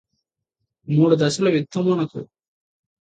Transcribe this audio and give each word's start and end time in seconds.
మూడు 0.87 1.15
దశలు 1.15 1.49
విత్తమునకు 1.49 2.21